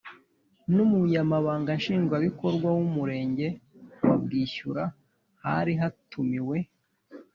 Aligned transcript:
n’umunyamabanga 0.75 1.71
nshingwabikorwa 1.79 2.67
w’umurenge 2.77 3.47
wa 4.05 4.15
bwishyura. 4.23 4.83
hari 5.45 5.73
hatumiwe 5.81 6.57